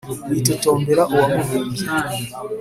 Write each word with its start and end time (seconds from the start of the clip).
witotombera 0.29 1.03
uwamubumbye! 1.13 1.85